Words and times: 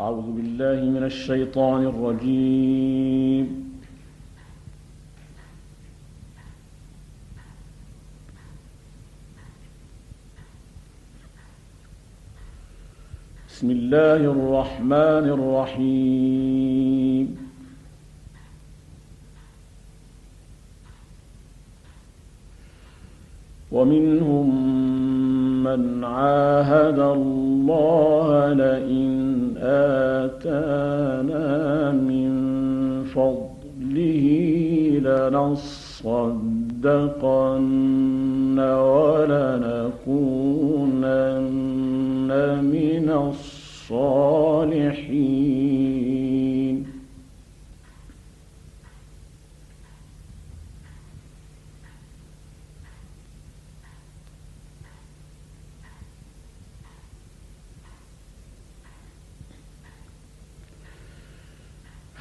أعوذ 0.00 0.28
بالله 0.36 0.80
من 0.92 1.04
الشيطان 1.04 1.86
الرجيم. 1.86 3.46
بسم 13.48 13.70
الله 13.70 14.20
الرحمن 14.36 15.26
الرحيم. 15.36 17.26
ومنهم 23.72 24.85
من 25.66 26.04
عاهد 26.04 26.98
الله 26.98 28.52
لئن 28.52 29.54
آتانا 30.22 31.46
من 31.92 32.32
فضله 33.14 34.26
لنصدقن 35.02 36.18
ولنكونن 38.58 40.20
من 42.62 43.06
الصالحين 43.28 44.36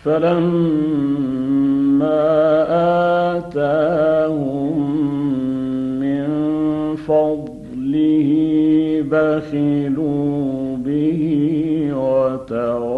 فلما 0.06 1.96
آتاهم 3.38 4.78
من 6.00 6.28
فضله 6.96 8.30
بخلوا 9.12 10.76
به 10.86 11.22
وتولوا 11.94 12.95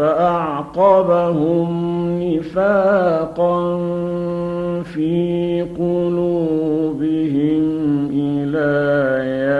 فأعقبهم 0.00 1.68
نفاقا 2.22 3.60
في 4.82 5.66
قلوبهم 5.78 7.64
إلى 8.12 8.70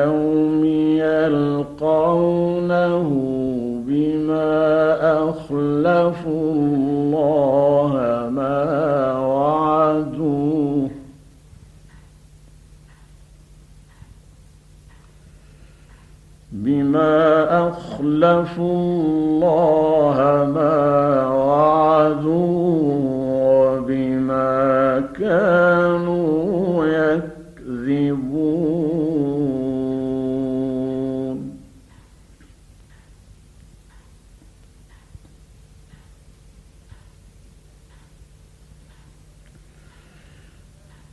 يوم 0.01 0.65
يلقونه 1.05 3.09
بما 3.87 4.53
أخلفوا 5.29 6.53
الله 6.53 7.93
ما 8.33 9.19
وعدوه. 9.19 10.91
بما 16.53 17.30
أخلفوا 17.71 18.75
الله 18.77 20.19
ما 20.55 21.27
وعدوه 21.27 23.01
وبما 23.61 25.01
كانوا 25.19 26.87
يكذبون. 26.87 28.31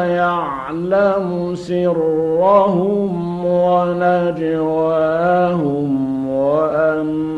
يعلم 0.05 1.55
سرهم 1.55 3.45
ونجواهم 3.45 5.09
وأن 6.29 7.28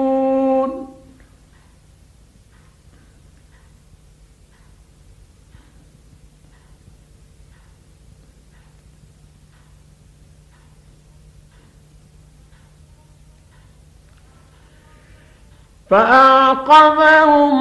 فأعقبهم 15.90 17.56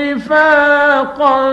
نفاقا 0.00 1.50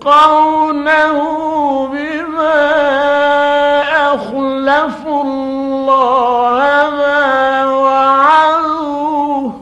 يلقونه 0.00 1.86
بما 1.86 2.60
أخلفوا 4.14 5.22
الله 5.24 6.90
ما 6.90 7.66
وعدوه. 7.66 9.52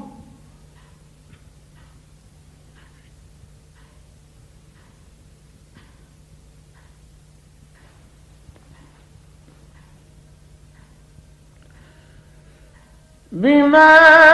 بما 13.32 14.27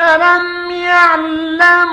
ألم 0.00 0.70
يعلموا 0.70 1.90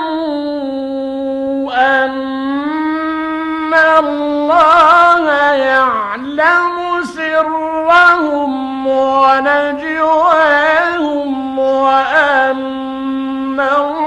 أن 1.74 3.74
الله 3.98 5.30
يعلم 5.54 7.04
سرهم 7.04 8.86
ونجواهم 8.86 10.48
وأن 11.58 13.60
الله 13.60 13.97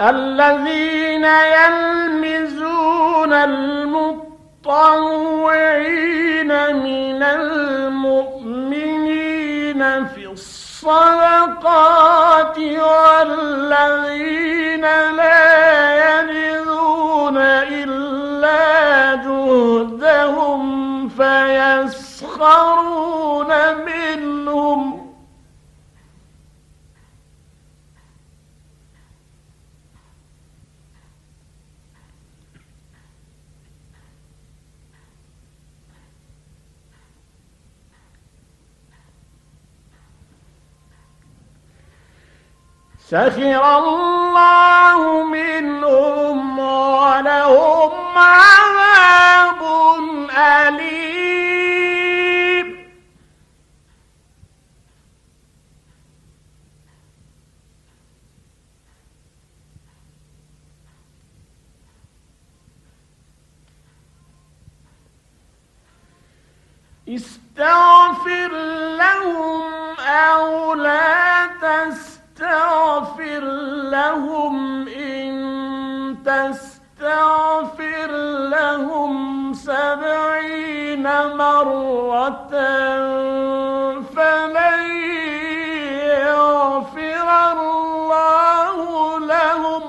الذين 0.00 1.24
يلمزون 1.24 3.32
المطوعين 3.32 4.66
من 6.76 7.22
المؤمنين 7.22 8.82
في 10.06 10.26
الصدقات 10.26 11.38
والذين 12.58 14.80
لا 15.16 16.20
يجدون 16.20 17.36
إلا 17.36 19.14
جهدهم 19.14 21.08
فيسخرون 21.08 22.72
منهم 23.84 25.02
سخر 43.12 43.62
الله 43.78 45.00
منهم 45.24 46.58
ولهم 46.58 47.92
عذاب 48.18 49.62
أليم. 50.30 51.62
استغفر 67.08 67.41
مرة 81.42 82.50
فلن 84.14 84.80
يغفر 86.26 87.28
الله 87.52 89.18
لهم 89.26 89.82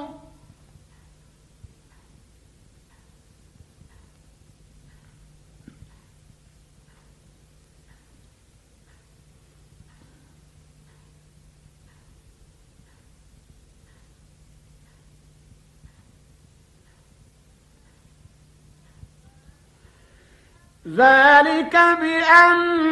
ذلك 20.88 21.76
بأنهم 22.02 22.84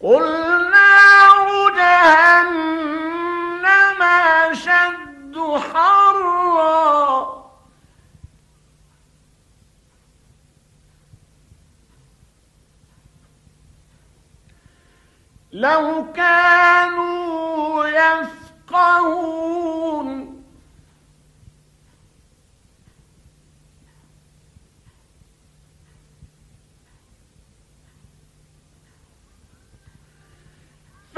قل 0.00 0.40
جهنم 2.40 4.02
أشد 4.02 5.36
حرا. 5.72 7.40
لو 15.52 16.12
كانوا 16.12 17.86
يفقهون 17.86 19.30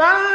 Bye. 0.02 0.31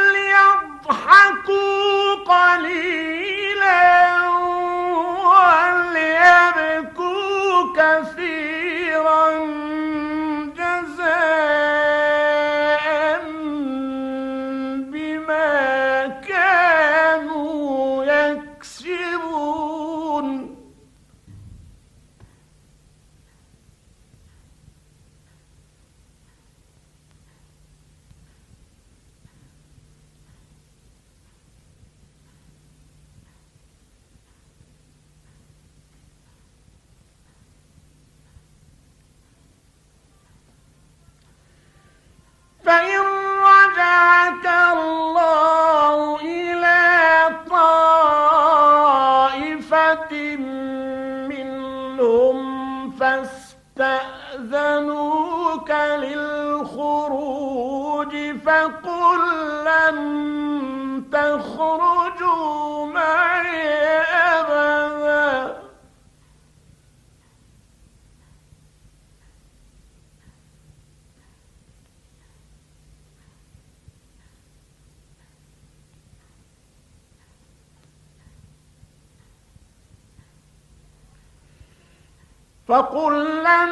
فقل 82.68 83.42
لن 83.44 83.70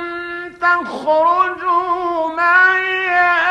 تخرجوا 0.60 2.28
معي 2.36 3.45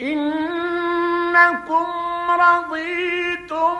إنكم 0.00 1.86
رضيتم 2.30 3.76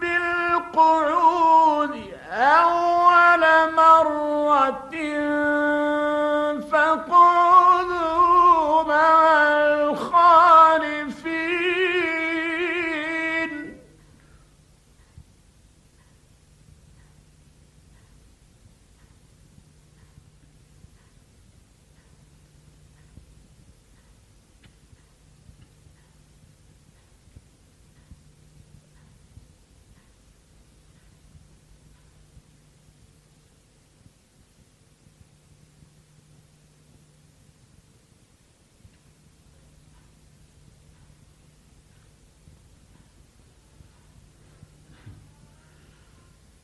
بالقعود 0.00 1.94
أول 2.30 3.44
مرة 3.76 4.90
فقعدوا 6.72 7.99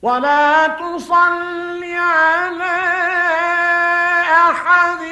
ولا 0.03 0.67
تصل 0.67 1.85
على 1.85 2.79
أحد 4.51 5.03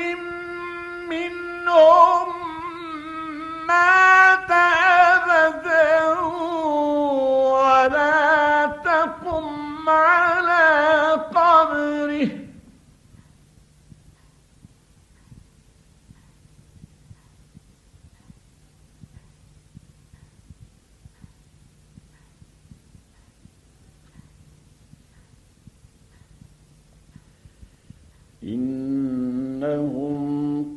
منهم 1.08 2.28
مات 3.66 4.50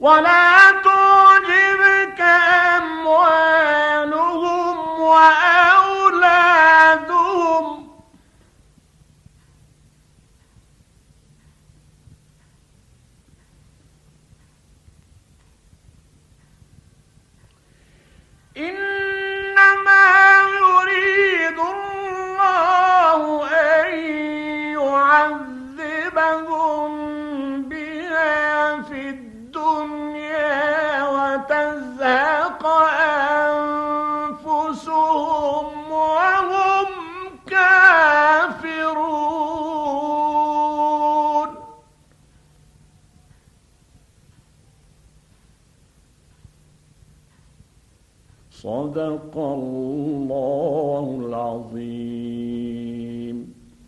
ولا 0.00 0.61
فهم 26.22 27.62
بها 27.68 28.82
في 28.82 29.08
الدنيا 29.08 30.62
وتزهق 31.08 32.66
أنفسهم 34.50 35.90
وهم 35.90 36.86
كافرون 37.46 39.02
صدق 48.50 49.36
الله 49.36 49.71